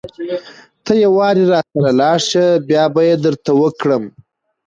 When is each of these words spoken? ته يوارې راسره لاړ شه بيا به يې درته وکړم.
ته 0.83 0.93
يوارې 1.05 1.43
راسره 1.51 1.91
لاړ 1.99 2.19
شه 2.29 2.45
بيا 2.69 2.83
به 2.93 3.01
يې 3.09 3.15
درته 3.25 3.51
وکړم. 3.61 4.03